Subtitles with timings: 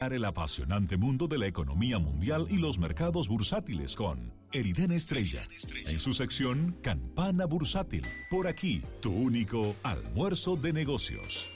[0.00, 5.42] el apasionante mundo de la economía mundial y los mercados bursátiles con Eriden Estrella.
[5.88, 8.06] En su sección Campana Bursátil.
[8.30, 11.50] Por aquí, tu único almuerzo de negocios.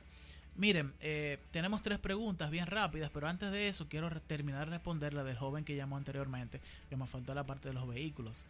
[0.61, 5.11] Miren, eh, tenemos tres preguntas bien rápidas, pero antes de eso quiero terminar de responder
[5.11, 8.45] la del joven que llamó anteriormente, que me faltó la parte de los vehículos.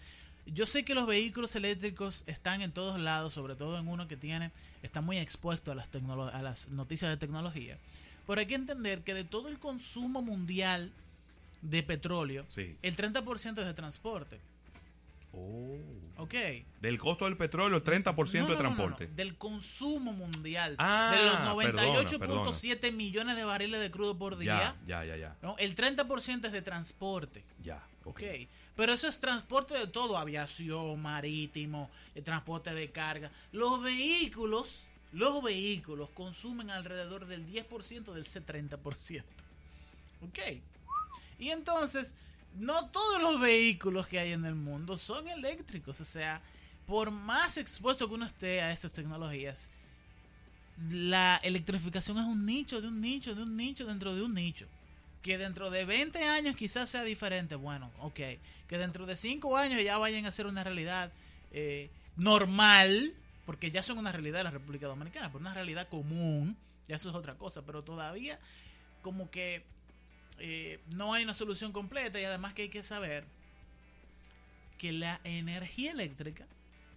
[0.45, 4.17] Yo sé que los vehículos eléctricos están en todos lados, sobre todo en uno que
[4.17, 4.51] tiene,
[4.83, 5.87] está muy expuesto a las,
[6.33, 7.77] a las noticias de tecnología.
[8.27, 10.91] Pero hay que entender que de todo el consumo mundial
[11.61, 12.45] de petróleo,
[12.81, 14.37] el 30% es de transporte.
[15.33, 15.77] Oh.
[16.17, 16.35] Ok.
[16.81, 19.07] Del costo del petróleo, el 30% de transporte.
[19.07, 20.75] del consumo mundial.
[20.77, 21.81] Ah, de los
[22.13, 24.75] 98.7 millones de barriles de crudo por día.
[24.85, 25.35] Ya, ya, ya.
[25.57, 27.43] El 30% es de transporte.
[27.63, 28.21] Ya, ok.
[28.75, 33.31] Pero eso es transporte de todo, aviación, marítimo, el transporte de carga.
[33.51, 39.23] Los vehículos, los vehículos consumen alrededor del 10% del c 30%.
[40.21, 40.39] Ok.
[41.39, 42.13] Y entonces,
[42.59, 45.99] no todos los vehículos que hay en el mundo son eléctricos.
[46.01, 46.41] O sea,
[46.85, 49.69] por más expuesto que uno esté a estas tecnologías,
[50.89, 54.65] la electrificación es un nicho, de un nicho, de un nicho, dentro de un nicho.
[55.21, 57.55] Que dentro de 20 años quizás sea diferente.
[57.55, 58.19] Bueno, ok.
[58.67, 61.11] Que dentro de 5 años ya vayan a ser una realidad
[61.51, 63.13] eh, normal,
[63.45, 66.57] porque ya son una realidad de la República Dominicana, pero una realidad común,
[66.87, 67.61] ya eso es otra cosa.
[67.61, 68.39] Pero todavía,
[69.03, 69.63] como que
[70.43, 73.23] eh, no hay una solución completa y además que hay que saber
[74.79, 76.47] que la energía eléctrica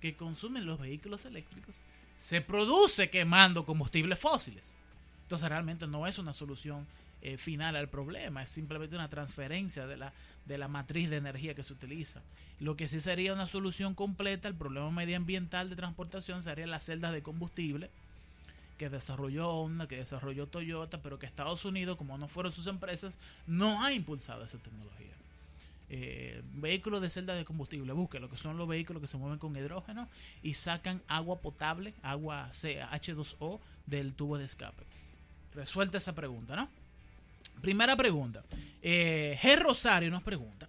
[0.00, 1.82] que consumen los vehículos eléctricos
[2.16, 4.76] se produce quemando combustibles fósiles.
[5.24, 6.86] Entonces realmente no es una solución
[7.20, 10.14] eh, final al problema, es simplemente una transferencia de la,
[10.46, 12.22] de la matriz de energía que se utiliza.
[12.60, 17.12] Lo que sí sería una solución completa al problema medioambiental de transportación serían las celdas
[17.12, 17.90] de combustible
[18.76, 23.18] que desarrolló Honda, que desarrolló Toyota, pero que Estados Unidos, como no fueron sus empresas,
[23.46, 25.14] no ha impulsado esa tecnología.
[25.90, 29.38] Eh, vehículos de celda de combustible, busque lo que son los vehículos que se mueven
[29.38, 30.08] con hidrógeno
[30.42, 34.82] y sacan agua potable, agua H2O del tubo de escape.
[35.54, 36.68] Resuelta esa pregunta, ¿no?
[37.60, 38.42] Primera pregunta.
[38.82, 39.56] Eh, G.
[39.56, 40.68] Rosario nos pregunta,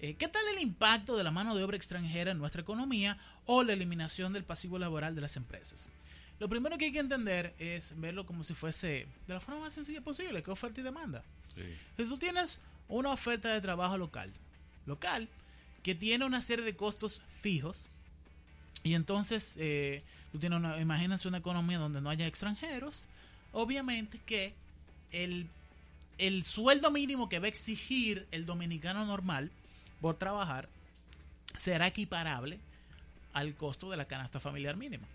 [0.00, 3.62] eh, ¿qué tal el impacto de la mano de obra extranjera en nuestra economía o
[3.62, 5.88] la eliminación del pasivo laboral de las empresas?
[6.38, 9.72] Lo primero que hay que entender es verlo como si fuese de la forma más
[9.72, 11.22] sencilla posible, que oferta y demanda.
[11.96, 14.30] Si tú tienes una oferta de trabajo local,
[14.84, 15.28] local,
[15.82, 17.86] que tiene una serie de costos fijos,
[18.82, 23.06] y entonces eh, tú tienes una, imagínate una economía donde no haya extranjeros,
[23.52, 24.52] obviamente que
[25.12, 25.48] el,
[26.18, 29.50] el sueldo mínimo que va a exigir el dominicano normal
[30.02, 30.68] por trabajar
[31.56, 32.58] será equiparable
[33.32, 35.06] al costo de la canasta familiar mínima.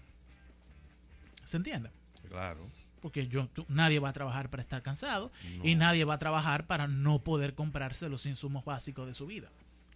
[1.45, 1.89] ¿Se entiende?
[2.29, 2.59] Claro.
[3.01, 5.31] Porque yo, nadie va a trabajar para estar cansado
[5.63, 9.49] y nadie va a trabajar para no poder comprarse los insumos básicos de su vida.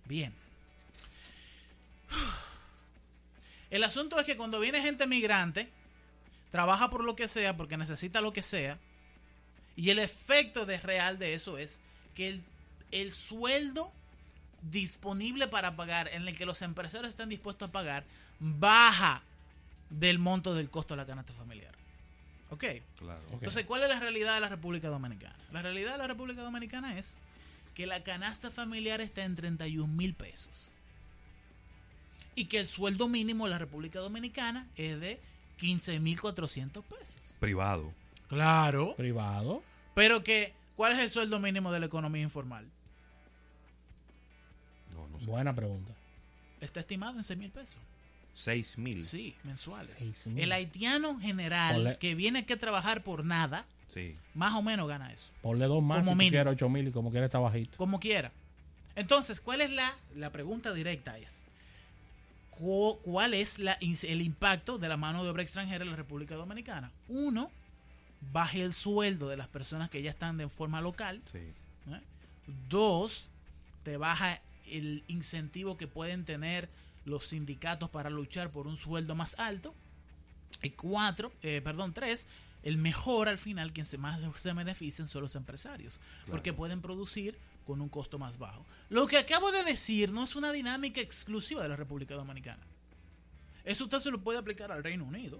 [0.05, 0.33] Bien.
[3.69, 5.69] El asunto es que cuando viene gente migrante,
[6.49, 8.79] trabaja por lo que sea, porque necesita lo que sea,
[9.75, 11.79] y el efecto de real de eso es
[12.15, 12.43] que el,
[12.91, 13.91] el sueldo
[14.61, 18.03] disponible para pagar, en el que los empresarios están dispuestos a pagar,
[18.39, 19.21] baja
[19.99, 21.73] del monto del costo de la canasta familiar.
[22.49, 22.63] ¿Ok?
[22.97, 23.21] Claro.
[23.31, 25.35] Entonces, ¿cuál es la realidad de la República Dominicana?
[25.51, 27.17] La realidad de la República Dominicana es
[27.73, 30.71] que la canasta familiar está en 31 mil pesos.
[32.35, 35.19] Y que el sueldo mínimo de la República Dominicana es de
[35.57, 37.35] 15 mil 400 pesos.
[37.39, 37.91] Privado.
[38.27, 38.95] Claro.
[38.95, 39.63] Privado.
[39.93, 42.65] Pero que, ¿cuál es el sueldo mínimo de la economía informal?
[44.93, 45.25] No, no sé.
[45.25, 45.93] Buena pregunta.
[46.59, 47.79] Está estimado en 6 mil pesos.
[48.35, 49.03] 6 mil.
[49.03, 49.97] Sí, mensuales.
[50.27, 54.13] El haitiano general que viene aquí a trabajar por nada, Sí.
[54.33, 55.29] Más o menos gana eso.
[55.41, 56.31] Ponle dos más Como si tú mínimo.
[56.33, 57.77] quieres 8 mil y como quieres está bajito.
[57.77, 58.29] como quiera.
[58.97, 61.17] Entonces, ¿cuál es la, la pregunta directa?
[61.17, 61.45] Es,
[62.51, 66.35] cu- ¿cuál es la, el impacto de la mano de obra extranjera en la República
[66.35, 66.91] Dominicana?
[67.07, 67.49] Uno,
[68.33, 71.21] baje el sueldo de las personas que ya están de forma local.
[71.31, 71.37] Sí.
[71.39, 72.01] ¿eh?
[72.69, 73.27] Dos,
[73.83, 76.67] te baja el incentivo que pueden tener
[77.05, 79.73] los sindicatos para luchar por un sueldo más alto.
[80.61, 82.27] Y cuatro, eh, perdón, tres,
[82.63, 87.37] el mejor al final, quien se más se benefician son los empresarios, porque pueden producir
[87.65, 88.65] con un costo más bajo.
[88.89, 92.63] Lo que acabo de decir no es una dinámica exclusiva de la República Dominicana.
[93.63, 95.39] Eso usted se lo puede aplicar al Reino Unido,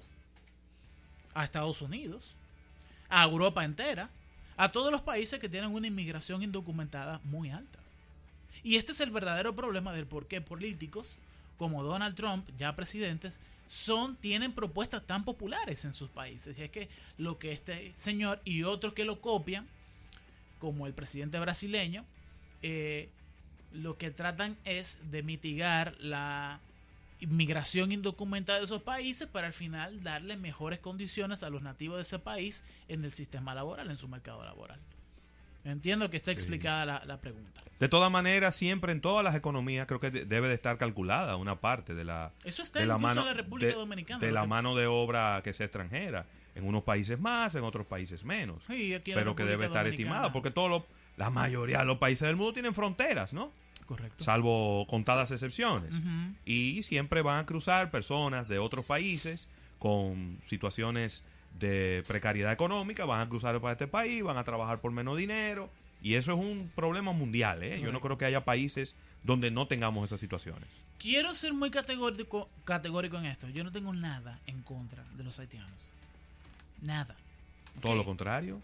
[1.34, 2.36] a Estados Unidos,
[3.10, 4.10] a Europa entera,
[4.58, 7.80] a todos los países que tienen una inmigración indocumentada muy alta.
[8.64, 11.20] Y este es el verdadero problema del por qué políticos
[11.57, 16.57] como Donald Trump, ya presidentes, son, tienen propuestas tan populares en sus países.
[16.57, 19.68] Y es que lo que este señor y otros que lo copian,
[20.60, 22.06] como el presidente brasileño,
[22.62, 23.10] eh,
[23.74, 26.60] lo que tratan es de mitigar la
[27.19, 32.04] inmigración indocumentada de esos países para al final darle mejores condiciones a los nativos de
[32.04, 34.80] ese país en el sistema laboral, en su mercado laboral.
[35.66, 37.62] Entiendo que está explicada la, la pregunta.
[37.80, 41.36] De todas maneras, siempre en todas las economías creo que de- debe de estar calculada
[41.36, 44.20] una parte de la, Eso está de la mano en la República de, Dominicana.
[44.20, 46.26] de la que- mano de obra que sea extranjera.
[46.56, 48.64] En unos países más, en otros países menos.
[48.68, 49.90] Sí, aquí en la pero que debe estar Dominicana.
[49.90, 50.84] estimada, porque todos los-
[51.18, 53.52] la mayoría de los países del mundo tienen fronteras, ¿no?
[53.86, 54.24] Correcto.
[54.24, 55.96] Salvo contadas excepciones.
[56.46, 59.48] Y siempre van a cruzar personas de otros países
[59.80, 61.24] con situaciones
[61.60, 65.69] de precariedad económica, van a cruzar para este país, van a trabajar por menos dinero.
[66.02, 67.80] Y eso es un problema mundial, ¿eh?
[67.81, 70.69] Yo no creo que haya países donde no tengamos esas situaciones.
[71.00, 73.50] Quiero ser muy categórico, categórico en esto.
[73.50, 75.92] Yo no tengo nada en contra de los haitianos.
[76.81, 77.16] Nada.
[77.81, 78.62] Todo lo contrario.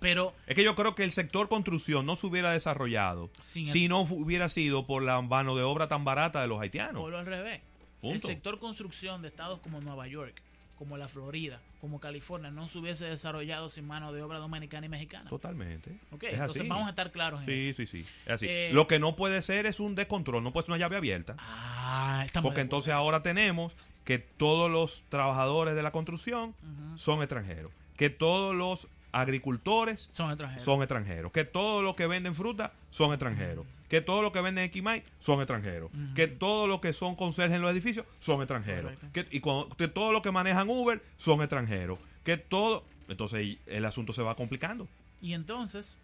[0.00, 4.02] Pero Es que yo creo que el sector construcción no se hubiera desarrollado si no
[4.02, 7.02] hubiera sido por la mano de obra tan barata de los haitianos.
[7.02, 7.60] por al revés.
[8.02, 8.26] El Punto.
[8.26, 10.40] sector construcción de estados como Nueva York,
[10.82, 14.88] como la Florida, como California, no se hubiese desarrollado sin mano de obra dominicana y
[14.88, 15.30] mexicana.
[15.30, 15.90] Totalmente.
[16.10, 16.68] Ok, Es entonces así.
[16.68, 17.76] vamos a estar claros en Sí, eso.
[17.76, 18.00] sí, sí.
[18.26, 18.46] Es así.
[18.48, 21.36] Eh, Lo que no puede ser es un descontrol, no puede ser una llave abierta.
[21.38, 26.52] Ah, estamos Porque entonces ahora tenemos que todos los trabajadores de la construcción
[26.96, 27.70] son extranjeros.
[27.96, 30.64] Que todos los agricultores son extranjeros.
[30.64, 31.32] son extranjeros.
[31.32, 33.66] Que todos los que venden fruta son extranjeros.
[33.88, 35.90] Que todos los que venden equimay son extranjeros.
[36.14, 38.90] Que todos los que son conserjes en los edificios son extranjeros.
[39.12, 41.98] Que, y cuando- que todos los que manejan Uber son extranjeros.
[42.24, 42.84] Que todo...
[43.08, 44.88] Entonces el asunto se va complicando.
[45.20, 45.98] Y entonces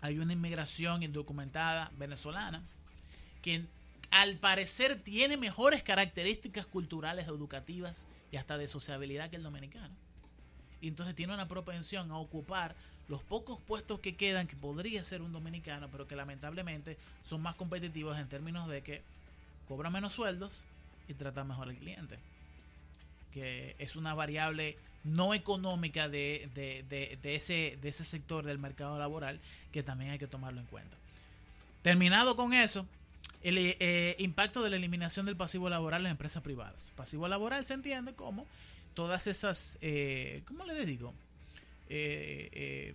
[0.00, 2.62] hay una inmigración indocumentada venezolana
[3.42, 3.64] que
[4.12, 9.94] al parecer tiene mejores características culturales, educativas y hasta de sociabilidad que el dominicano.
[10.80, 12.74] Y entonces tiene una propensión a ocupar
[13.08, 17.54] los pocos puestos que quedan que podría ser un dominicano, pero que lamentablemente son más
[17.56, 19.02] competitivos en términos de que
[19.68, 20.64] cobra menos sueldos
[21.08, 22.18] y trata mejor al cliente.
[23.34, 26.84] Que es una variable no económica de, de-
[27.22, 29.40] de- ese, de ese sector del mercado laboral
[29.72, 30.96] que también hay que tomarlo en cuenta.
[31.82, 32.86] Terminado con eso,
[33.42, 36.92] el eh, impacto de la eliminación del pasivo laboral en empresas privadas.
[36.96, 38.46] Pasivo laboral se entiende como
[38.94, 41.14] todas esas, eh, ¿cómo le digo?
[41.88, 42.94] Eh, eh,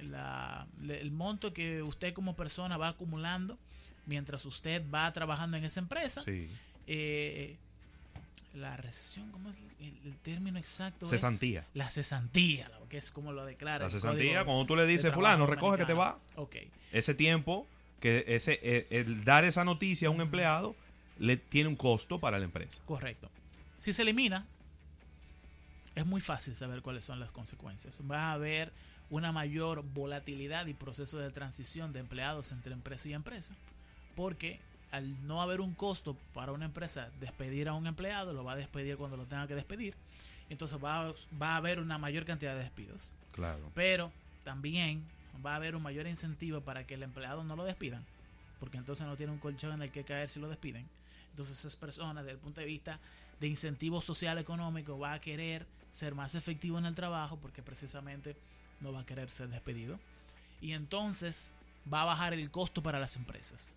[0.00, 3.58] la- el monto que usted como persona va acumulando
[4.06, 6.22] mientras usted va trabajando en esa empresa.
[6.24, 6.48] Sí.
[6.86, 7.56] Eh,
[8.54, 11.04] la recesión, ¿cómo es el, el término exacto?
[11.06, 11.10] es?
[11.10, 11.64] Cesantía.
[11.74, 13.84] la cesantía, que es como lo declara.
[13.84, 16.18] La cesantía, cuando tú le dices, fulano, recoge que te va.
[16.34, 16.42] Dominicano.
[16.42, 16.56] Ok.
[16.92, 17.66] ese tiempo
[18.00, 20.74] que ese eh, el dar esa noticia a un empleado
[21.18, 22.78] le tiene un costo para la empresa.
[22.86, 23.30] Correcto.
[23.76, 24.46] Si se elimina,
[26.00, 28.00] es muy fácil saber cuáles son las consecuencias.
[28.10, 28.72] Va a haber
[29.10, 33.54] una mayor volatilidad y proceso de transición de empleados entre empresa y empresa,
[34.16, 34.60] porque
[34.92, 38.56] al no haber un costo para una empresa despedir a un empleado, lo va a
[38.56, 39.94] despedir cuando lo tenga que despedir,
[40.48, 43.12] entonces va a, va a haber una mayor cantidad de despidos.
[43.32, 43.70] Claro.
[43.74, 44.12] Pero
[44.44, 45.04] también
[45.44, 48.04] va a haber un mayor incentivo para que el empleado no lo despidan,
[48.58, 50.86] porque entonces no tiene un colchón en el que caer si lo despiden.
[51.30, 52.98] Entonces esas personas, desde el punto de vista
[53.38, 58.36] de incentivo social económico, va a querer ser más efectivo en el trabajo porque precisamente
[58.80, 59.98] no va a querer ser despedido.
[60.60, 61.52] Y entonces
[61.92, 63.74] va a bajar el costo para las empresas.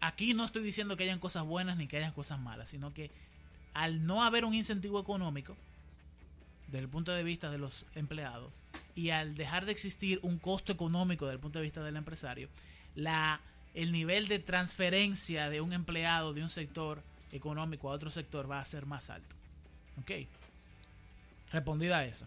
[0.00, 3.10] Aquí no estoy diciendo que hayan cosas buenas ni que hayan cosas malas, sino que
[3.74, 5.56] al no haber un incentivo económico,
[6.66, 8.62] desde el punto de vista de los empleados
[8.94, 12.48] y al dejar de existir un costo económico desde el punto de vista del empresario,
[13.74, 17.02] el nivel de transferencia de un empleado de un sector
[17.32, 19.34] económico a otro sector va a ser más alto.
[20.00, 20.26] ¿Ok?
[21.50, 22.26] Respondida a eso.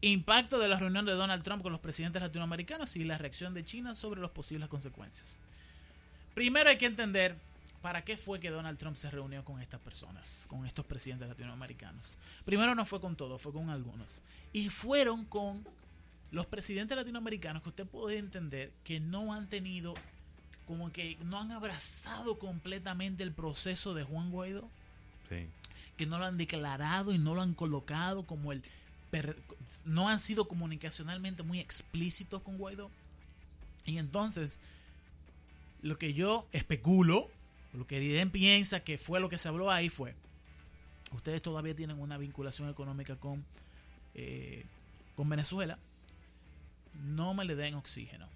[0.00, 3.64] Impacto de la reunión de Donald Trump con los presidentes latinoamericanos y la reacción de
[3.64, 5.38] China sobre las posibles consecuencias.
[6.34, 7.36] Primero hay que entender
[7.80, 12.18] para qué fue que Donald Trump se reunió con estas personas, con estos presidentes latinoamericanos.
[12.44, 14.22] Primero no fue con todos, fue con algunos.
[14.52, 15.66] Y fueron con
[16.30, 19.94] los presidentes latinoamericanos que usted puede entender que no han tenido,
[20.66, 24.68] como que no han abrazado completamente el proceso de Juan Guaidó,
[25.28, 25.46] Sí.
[25.96, 28.62] Que no lo han declarado y no lo han colocado como el...
[29.86, 32.90] no han sido comunicacionalmente muy explícitos con Guaidó.
[33.86, 34.58] Y entonces,
[35.82, 37.28] lo que yo especulo,
[37.72, 40.14] lo que Eriden piensa que fue lo que se habló ahí fue,
[41.12, 43.44] ustedes todavía tienen una vinculación económica con,
[44.14, 44.64] eh,
[45.16, 45.78] con Venezuela,
[47.04, 48.26] no me le den oxígeno,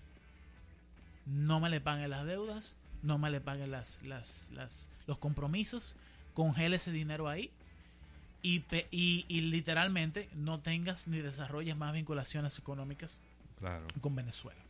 [1.27, 5.95] no me le paguen las deudas, no me le paguen las, las- los compromisos,
[6.39, 7.51] congele ese dinero ahí
[8.43, 13.19] y, y, y literalmente no tengas ni desarrolles más vinculaciones económicas
[13.59, 13.85] Claro.
[14.01, 14.61] con Venezuela.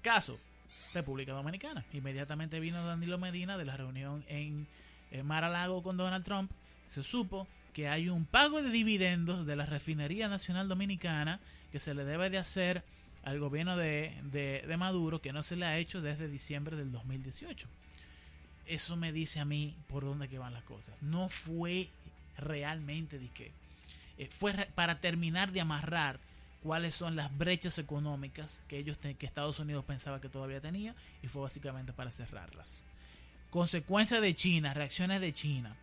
[0.00, 0.38] Caso,
[0.94, 1.84] República Dominicana.
[1.92, 4.66] Inmediatamente vino Danilo Medina de la reunión en,
[5.10, 6.50] en Mar-a-Lago con Donald Trump.
[6.88, 11.92] Se supo que hay un pago de dividendos de la Refinería Nacional Dominicana que se
[11.92, 12.82] le debe de hacer
[13.22, 16.90] al gobierno de, de- de Maduro que no se le ha hecho desde diciembre del
[16.90, 17.68] 2018.
[18.66, 21.00] Eso me dice a mí por dónde que van las cosas.
[21.02, 21.88] No fue
[22.36, 23.20] realmente
[24.18, 26.18] eh, fue para terminar de amarrar
[26.62, 31.28] cuáles son las brechas económicas que ellos que Estados Unidos pensaba que todavía tenía y
[31.28, 32.84] fue básicamente para cerrarlas.
[33.50, 35.76] Consecuencia de China, reacciones de China.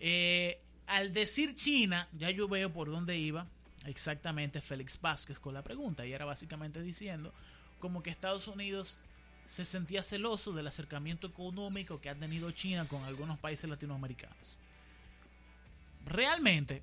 [0.00, 3.46] Eh, al decir China, ya yo veo por dónde iba
[3.86, 7.32] exactamente Félix Vázquez con la pregunta y era básicamente diciendo
[7.78, 9.00] como que Estados Unidos
[9.44, 14.56] se sentía celoso del acercamiento económico que ha tenido China con algunos países latinoamericanos.
[16.06, 16.82] Realmente,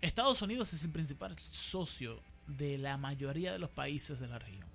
[0.00, 4.68] Estados Unidos es el principal socio de la mayoría de los países de la región.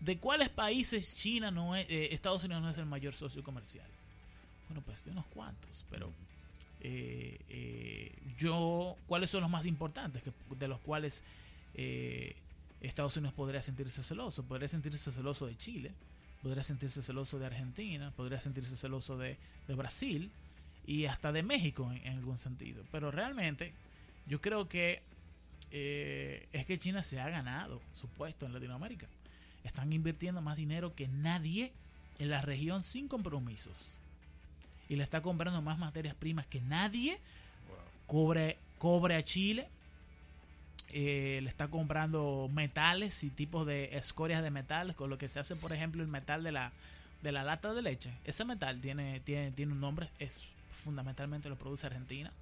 [0.00, 3.86] ¿De cuáles países China no es, eh, Estados Unidos no es el mayor socio comercial?
[4.68, 6.12] Bueno, pues de unos cuantos, pero
[6.80, 10.22] eh, eh, yo, ¿cuáles son los más importantes?
[10.50, 11.22] De los cuales
[12.80, 14.44] Estados Unidos podría sentirse celoso.
[14.44, 15.92] Podría sentirse celoso de Chile,
[16.42, 20.30] podría sentirse celoso de Argentina, podría sentirse celoso de, de Brasil
[20.86, 22.84] y hasta de México en, en algún sentido.
[22.90, 23.72] Pero realmente
[24.26, 25.02] yo creo que
[25.70, 29.06] eh, es que China se ha ganado su puesto en Latinoamérica.
[29.64, 31.72] Están invirtiendo más dinero que nadie
[32.18, 33.98] en la región sin compromisos.
[34.88, 37.18] Y le está comprando más materias primas que nadie.
[38.06, 39.68] Cobre, cobre a Chile.
[40.90, 45.40] Eh, le está comprando metales y tipos de escorias de metales, con lo que se
[45.40, 46.72] hace, por ejemplo, el metal de la,
[47.22, 48.12] de la lata de leche.
[48.24, 50.38] Ese metal tiene, tiene, tiene un nombre, es
[50.72, 52.32] fundamentalmente lo produce Argentina.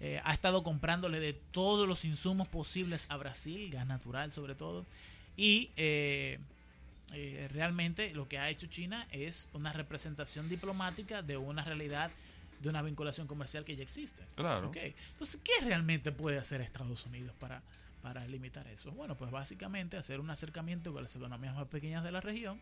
[0.00, 4.84] Eh, ha estado comprándole de todos los insumos posibles a Brasil, gas natural sobre todo.
[5.36, 6.38] Y eh,
[7.12, 12.10] eh, realmente lo que ha hecho China es una representación diplomática de una realidad,
[12.60, 14.22] de una vinculación comercial que ya existe.
[14.34, 14.70] Claro.
[14.70, 14.78] Ok.
[15.12, 17.62] Entonces, ¿qué realmente puede hacer Estados Unidos para,
[18.02, 18.90] para limitar eso?
[18.90, 22.60] Bueno, pues básicamente hacer un acercamiento con las economías más pequeñas de la región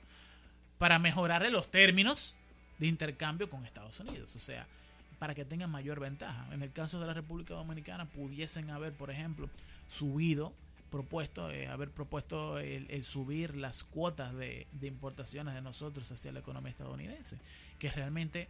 [0.78, 2.37] para mejorarle los términos
[2.78, 4.37] de intercambio con Estados Unidos.
[4.37, 4.66] O sea,
[5.18, 6.47] para que tengan mayor ventaja.
[6.52, 9.49] En el caso de la República Dominicana pudiesen haber, por ejemplo,
[9.88, 10.52] subido,
[10.90, 16.32] propuesto, eh, haber propuesto el, el subir las cuotas de, de importaciones de nosotros hacia
[16.32, 17.38] la economía estadounidense,
[17.78, 18.49] que realmente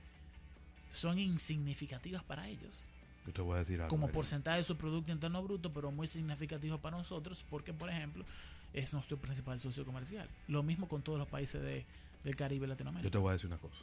[0.90, 2.84] son insignificativas para ellos
[3.26, 3.88] Yo te voy a decir algo.
[3.88, 8.24] como porcentaje de su Producto Interno Bruto, pero muy significativo para nosotros, porque, por ejemplo,
[8.72, 10.28] es nuestro principal socio comercial.
[10.48, 11.84] Lo mismo con todos los países de,
[12.24, 13.10] del Caribe y Yo Latinoamérica.
[13.10, 13.76] te voy a decir una cosa.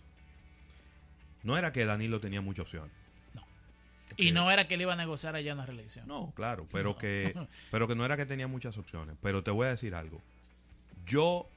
[1.44, 2.90] No era que Danilo tenía mucha opción.
[3.36, 3.44] No.
[4.18, 6.08] Y no era que él iba a negociar allá una reelección.
[6.08, 6.98] No, claro, pero No.
[6.98, 7.34] que
[7.72, 9.16] pero que no era que tenía muchas opciones.
[9.22, 10.22] Pero te voy a decir algo.
[11.06, 11.48] Yo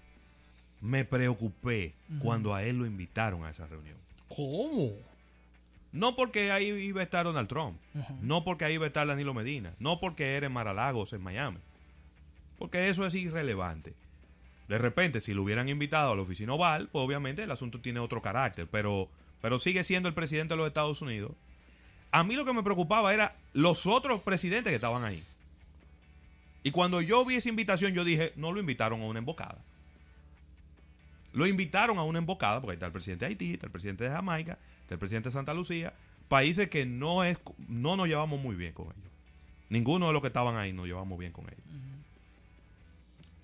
[0.80, 3.96] me preocupé cuando a él lo invitaron a esa reunión.
[4.28, 4.92] ¿Cómo?
[5.92, 7.78] No porque ahí iba a estar Donald Trump.
[8.20, 9.74] No porque ahí iba a estar Danilo Medina.
[9.78, 11.58] No porque era en Maralagos, en Miami.
[12.58, 13.94] Porque eso es irrelevante.
[14.68, 17.98] De repente, si lo hubieran invitado a la oficina oval, pues obviamente el asunto tiene
[17.98, 18.68] otro carácter.
[18.70, 19.08] Pero,
[19.42, 21.32] pero sigue siendo el presidente de los Estados Unidos.
[22.12, 25.22] A mí lo que me preocupaba era los otros presidentes que estaban ahí.
[26.62, 29.58] Y cuando yo vi esa invitación, yo dije, no lo invitaron a una embocada.
[31.32, 34.04] Lo invitaron a una embocada, porque ahí está el presidente de Haití, está el presidente
[34.04, 35.92] de Jamaica, está el presidente de Santa Lucía,
[36.28, 39.10] países que no, es, no nos llevamos muy bien con ellos.
[39.68, 41.60] Ninguno de los que estaban ahí nos llevamos bien con ellos.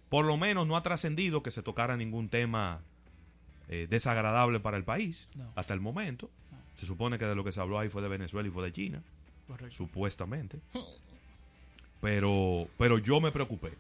[0.09, 2.81] Por lo menos no ha trascendido que se tocara ningún tema
[3.69, 5.51] eh, desagradable para el país No.
[5.57, 6.31] hasta el momento.
[6.53, 6.59] No.
[6.77, 8.73] Se supone que de lo que se habló ahí fue de Venezuela y fue de
[8.73, 9.03] China,
[9.49, 9.75] Correcto.
[9.75, 10.59] supuestamente.
[12.01, 13.73] Pero, pero yo me preocupé.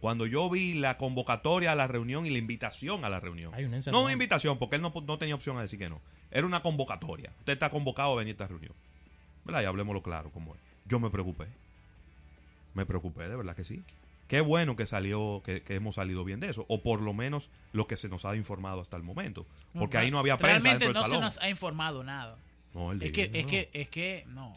[0.00, 3.52] Cuando yo vi la convocatoria a la reunión y la invitación a la reunión.
[3.54, 6.00] Hay no una invitación, porque él no, no tenía opción a decir que no.
[6.30, 7.32] Era una convocatoria.
[7.40, 8.72] Usted está convocado a venir a esta reunión.
[9.44, 9.62] ¿Verdad?
[9.62, 10.60] Y hablemoslo claro como es.
[10.86, 11.46] Yo me preocupé.
[12.74, 13.82] Me preocupé, de verdad que sí.
[14.28, 16.64] Qué bueno que salió, que, que hemos salido bien de eso.
[16.68, 19.46] O por lo menos lo que se nos ha informado hasta el momento.
[19.72, 21.24] Porque ahí no había prensa Realmente dentro no del se salón.
[21.24, 22.36] nos ha informado nada.
[22.74, 24.54] No, Es que, es que, es que, no.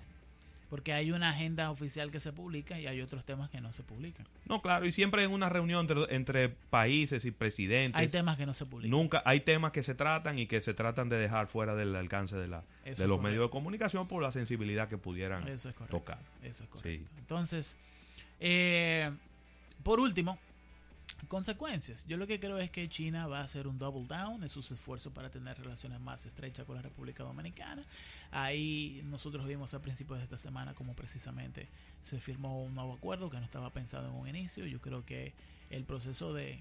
[0.71, 3.83] Porque hay una agenda oficial que se publica y hay otros temas que no se
[3.83, 4.25] publican.
[4.45, 7.99] No, claro, y siempre en una reunión entre, entre países y presidentes.
[7.99, 8.89] Hay temas que no se publican.
[8.89, 12.37] Nunca hay temas que se tratan y que se tratan de dejar fuera del alcance
[12.37, 13.21] de, la, de los correcto.
[13.21, 15.97] medios de comunicación por la sensibilidad que pudieran Eso es correcto.
[15.97, 16.19] tocar.
[16.41, 17.05] Eso es correcto.
[17.05, 17.19] Sí.
[17.19, 17.77] Entonces,
[18.39, 19.11] eh,
[19.83, 20.39] por último,
[21.27, 22.05] consecuencias.
[22.07, 24.71] Yo lo que creo es que China va a hacer un double down en sus
[24.71, 27.83] esfuerzos para tener relaciones más estrechas con la República Dominicana.
[28.31, 31.67] Ahí nosotros vimos a principios de esta semana como precisamente
[32.01, 34.65] se firmó un nuevo acuerdo que no estaba pensado en un inicio.
[34.65, 35.33] Yo creo que
[35.69, 36.59] el proceso de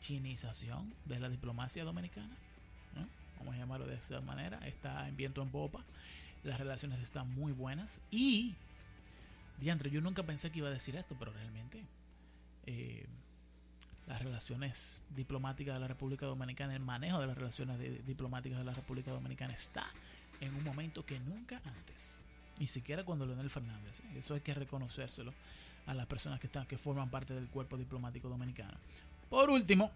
[0.00, 2.36] chinización de la diplomacia dominicana,
[3.38, 5.84] vamos a llamarlo de esa manera, está en viento en popa.
[6.44, 8.54] Las relaciones están muy buenas y
[9.62, 11.80] Diantre, yo nunca pensé que iba a decir esto, pero realmente
[12.66, 13.06] eh,
[14.06, 18.74] las relaciones diplomáticas de la República Dominicana, el manejo de las relaciones diplomáticas de la
[18.74, 19.86] República Dominicana está
[20.40, 22.18] en un momento que nunca antes.
[22.58, 24.02] Ni siquiera cuando Leonel Fernández.
[24.14, 25.32] Eso hay que reconocérselo
[25.86, 28.76] a las personas que están que forman parte del cuerpo diplomático dominicano.
[29.30, 29.90] Por último,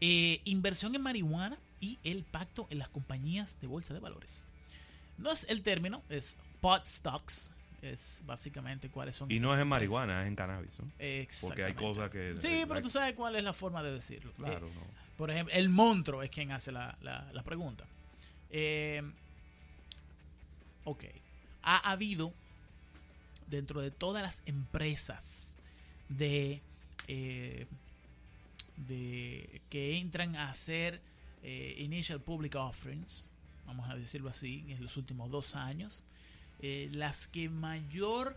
[0.00, 4.46] eh, inversión en marihuana y el pacto en las compañías de bolsa de valores.
[5.18, 7.50] No es el término, es pot stocks.
[7.82, 9.30] Es básicamente cuáles son.
[9.30, 10.78] Y no es en marihuana, es en cannabis.
[10.78, 10.86] ¿no?
[11.42, 12.34] Porque hay cosas que...
[12.40, 14.32] Sí, pero tú sabes cuál es la forma de decirlo.
[14.32, 14.80] Claro, Eh, no.
[15.16, 17.84] por ejemplo, el monstruo es quien hace la, la- la pregunta.
[18.50, 19.02] Eh,
[20.84, 21.04] ok.
[21.62, 22.32] Ha habido
[23.48, 25.56] dentro de todas las empresas
[26.08, 26.60] de,
[27.08, 27.66] eh,
[28.76, 31.00] de que entran a hacer
[31.42, 33.30] eh, initial public offerings,
[33.66, 36.02] vamos a decirlo así, en los últimos dos años,
[36.60, 38.36] eh, las que mayor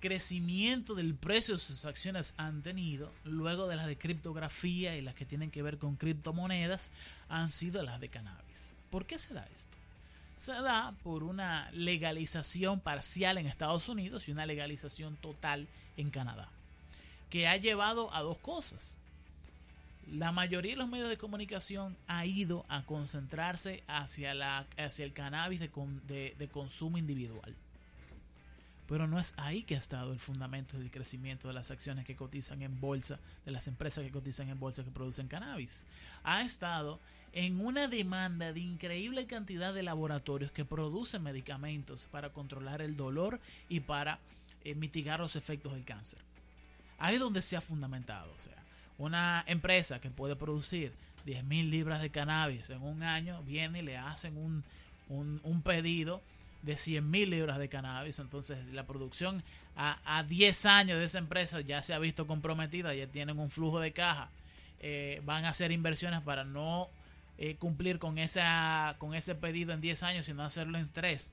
[0.00, 5.14] crecimiento del precio de sus acciones han tenido, luego de las de criptografía y las
[5.14, 6.92] que tienen que ver con criptomonedas,
[7.30, 8.74] han sido las de cannabis.
[8.90, 9.76] ¿Por qué se da esto?
[10.36, 16.50] Se da por una legalización parcial en Estados Unidos y una legalización total en Canadá,
[17.30, 18.98] que ha llevado a dos cosas.
[20.12, 25.12] La mayoría de los medios de comunicación ha ido a concentrarse hacia, la, hacia el
[25.12, 25.70] cannabis de,
[26.06, 27.54] de- de consumo individual.
[28.86, 32.16] Pero no es ahí que ha estado el fundamento del crecimiento de las acciones que
[32.16, 35.86] cotizan en bolsa, de las empresas que cotizan en bolsa que producen cannabis.
[36.22, 37.00] Ha estado
[37.32, 43.40] en una demanda de increíble cantidad de laboratorios que producen medicamentos para controlar el dolor
[43.70, 44.18] y para
[44.64, 46.18] eh, mitigar los efectos del cáncer.
[46.98, 48.30] Ahí es donde se ha fundamentado.
[48.34, 48.52] O sea,
[48.98, 50.92] una empresa que puede producir
[51.26, 54.64] 10.000 libras de cannabis en un año, viene y le hacen un,
[55.08, 56.22] un, pedido
[56.62, 58.18] de 100.000 libras de cannabis.
[58.18, 59.42] Entonces, la producción
[59.76, 63.50] a, a 10 años de esa empresa ya se ha visto comprometida, ya tienen un
[63.50, 64.30] flujo de caja.
[64.80, 66.90] Eh, van a hacer inversiones para no
[67.38, 71.32] eh, cumplir con, esa, con ese pedido en 10 años, sino hacerlo en 3,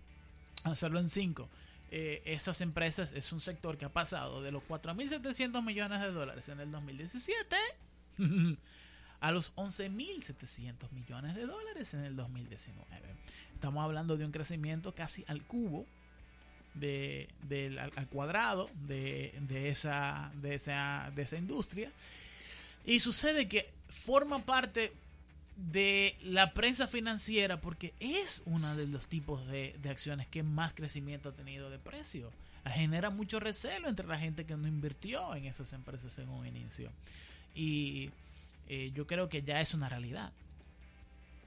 [0.64, 1.50] hacerlo en 5.
[1.94, 6.48] Eh, esas empresas es un sector que ha pasado de los 4.700 millones de dólares
[6.48, 7.56] en el 2017
[9.20, 12.86] a los 11.700 millones de dólares en el 2019.
[13.54, 15.86] Estamos hablando de un crecimiento casi al cubo,
[16.74, 21.92] de, del- al, cuadrado de, de esa, de, esa, de esa industria.
[22.86, 24.94] Y sucede que forma parte
[25.56, 30.74] de la prensa financiera porque es uno de los tipos de, de acciones que más
[30.74, 32.32] crecimiento ha tenido de precio.
[32.66, 36.92] Genera mucho recelo entre la gente que no invirtió en esas empresas en un inicio.
[37.56, 38.12] Y
[38.70, 40.32] eh, yo creo que ya es una realidad.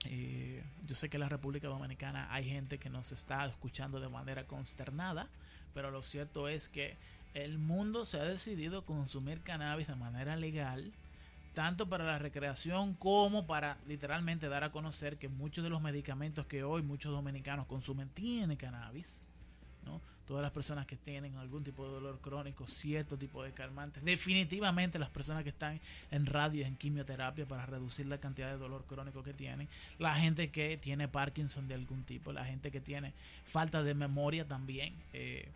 [0.06, 4.08] Eh, yo sé que en la República Dominicana hay gente que nos está escuchando de
[4.08, 5.28] manera consternada,
[5.72, 6.96] pero lo cierto es que
[7.32, 10.92] el mundo se ha decidido consumir cannabis de manera legal,
[11.54, 16.46] tanto para la recreación como para literalmente dar a conocer que muchos de los medicamentos
[16.46, 19.24] que hoy muchos dominicanos consumen tienen cannabis.
[19.86, 20.00] ¿no?
[20.26, 24.98] Todas las personas que tienen algún tipo de dolor crónico, cierto tipo de calmantes, definitivamente
[24.98, 29.22] las personas que están en radio, en quimioterapia para reducir la cantidad de dolor crónico
[29.22, 33.12] que tienen, la gente que tiene Parkinson de algún tipo, la gente que tiene
[33.44, 35.48] falta de memoria también, eh,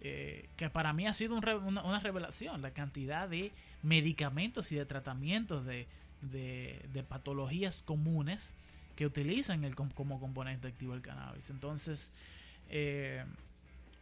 [0.00, 4.76] eh, que para mí ha sido un una, una revelación, la cantidad de medicamentos y
[4.76, 5.86] de tratamientos de,
[6.22, 8.54] de, de patologías comunes
[8.96, 11.50] que utilizan el, com- como componente activo el cannabis.
[11.50, 12.12] Entonces,
[12.70, 13.24] eh,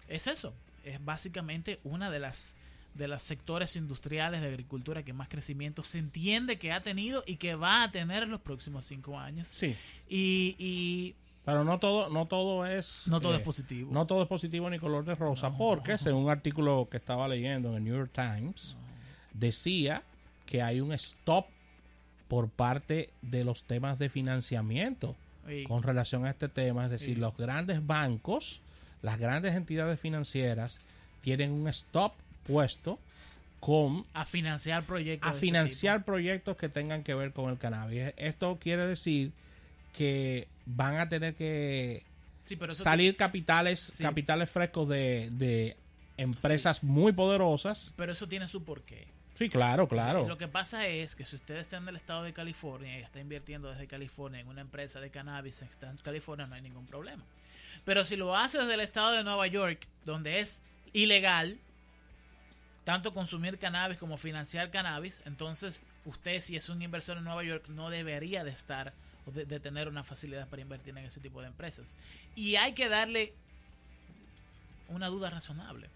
[0.08, 0.54] es eso.
[0.84, 2.54] es básicamente una de las
[2.94, 7.36] de los sectores industriales de agricultura que más crecimiento se entiende que ha tenido y
[7.36, 9.48] que va a tener en los próximos cinco años.
[9.48, 9.76] Sí.
[10.08, 11.14] Y, y
[11.46, 13.04] Pero no todo, no todo es.
[13.06, 13.90] no todo eh, es positivo.
[13.92, 17.70] No todo es positivo ni color de rosa, porque según un artículo que estaba leyendo
[17.70, 18.76] en el New York Times,
[19.32, 20.02] decía
[20.44, 21.46] que hay un stop
[22.28, 25.14] por parte de los temas de financiamiento
[25.68, 26.84] con relación a este tema.
[26.84, 27.20] Es decir, Sí.
[27.20, 28.60] los grandes bancos,
[29.02, 30.80] las grandes entidades financieras
[31.20, 32.12] tienen un stop
[32.46, 32.98] puesto
[33.60, 35.28] con a financiar proyectos.
[35.28, 38.12] a este financiar proyectos que tengan que ver con el cannabis.
[38.16, 39.30] Esto quiere decir
[39.96, 42.04] que van a tener que.
[42.40, 44.02] Sí, pero salir capitales Sí.
[44.02, 45.76] capitales frescos de, de
[46.16, 47.92] empresas muy poderosas.
[47.96, 49.06] pero eso tiene su porqué.
[49.36, 50.26] Sí, claro, claro.
[50.26, 53.20] Lo que pasa es que si usted está en el estado de California y está
[53.20, 57.22] invirtiendo desde California en una empresa de cannabis está en California, no hay ningún problema.
[57.84, 60.62] Pero si lo hace desde el estado de Nueva York, donde es
[60.94, 61.58] ilegal
[62.84, 67.64] tanto consumir cannabis como financiar cannabis, entonces usted si es un inversor en Nueva York
[67.68, 68.92] no debería de estar
[69.32, 71.94] de, de tener una facilidad para invertir en ese tipo de empresas.
[72.34, 73.32] Y hay que darle
[74.88, 75.88] una duda razonable.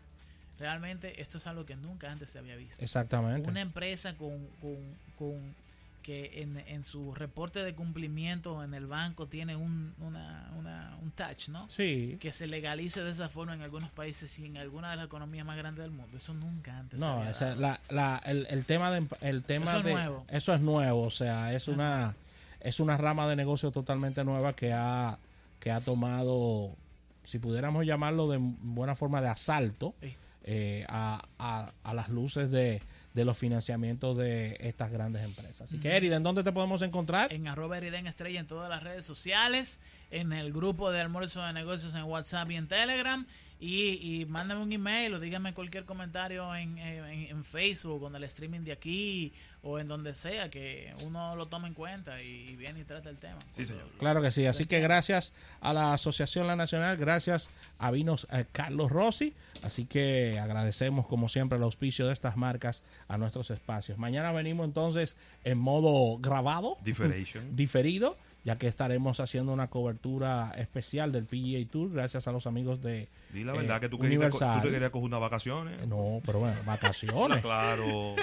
[0.58, 3.48] Realmente esto es algo que nunca antes se había visto Exactamente.
[3.48, 4.76] una empresa con, con,
[5.18, 5.54] con-
[6.02, 11.10] que en, en su reporte de cumplimiento en el banco tiene un, una, una- un
[11.10, 11.68] touch, ¿no?
[11.68, 12.16] Sí.
[12.20, 15.44] Que se legalice de esa forma en algunos países y en alguna de las economías
[15.46, 16.16] más grandes del mundo.
[16.16, 16.98] Eso nunca antes.
[16.98, 17.60] se No, había o sea, dado.
[17.60, 20.26] la, la- el, el tema de el tema Eso es de nuevo.
[20.30, 22.14] eso es nuevo, o sea, es una
[22.60, 25.18] es una rama de negocio totalmente nueva que ha
[25.58, 26.74] que ha tomado
[27.22, 29.94] si pudiéramos llamarlo de buena forma de asalto
[30.42, 32.80] eh, a, a- a las luces de,
[33.12, 35.60] de los financiamientos de estas grandes empresas.
[35.62, 37.30] Así que, Eriden, ¿dónde te podemos encontrar?
[37.32, 41.52] en arroba Eriden Estrella en todas las redes sociales, en el grupo de almuerzo de
[41.52, 43.26] negocios en WhatsApp y en Telegram.
[43.60, 48.24] Y, y mándame un email o dígame cualquier comentario en, en, en Facebook, con el
[48.24, 52.80] streaming de aquí o en donde sea, que uno lo tome en cuenta y, viene
[52.80, 53.38] y trata el tema.
[53.52, 53.86] Sí, señor.
[53.98, 54.46] Claro que sí.
[54.46, 59.34] Así que gracias a la Asociación La Nacional, gracias a Vinos eh, Carlos Rossi.
[59.62, 63.98] Así que agradecemos, como siempre, el auspicio de estas marcas a nuestros espacios.
[63.98, 71.24] Mañana venimos entonces en modo grabado, diferido, ya que estaremos haciendo una cobertura especial del
[71.24, 74.38] PGA Tour, gracias a los amigos de Di la eh, verdad que tú, querías, tú
[74.62, 75.86] te querías coger unas vacaciones.
[75.86, 77.40] No, pero bueno, Habla vacaciones.
[77.42, 78.16] claro.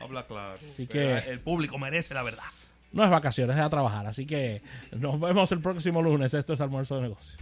[0.00, 0.58] Habla claro.
[0.72, 2.44] Así que- El público merece la verdad.
[2.92, 4.06] No es vacaciones, es a trabajar.
[4.06, 4.62] Así que
[4.96, 6.32] nos vemos el próximo lunes.
[6.32, 7.36] Esto es Almuerzo de Negocios.